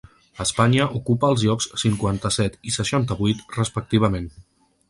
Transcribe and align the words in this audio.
Espanya 0.43 0.87
ocupa 0.99 1.29
els 1.33 1.43
llocs 1.47 1.69
cinquanta-set 1.83 2.57
i 2.71 2.75
seixanta-vuit, 2.79 3.45
respectivament. 3.61 4.31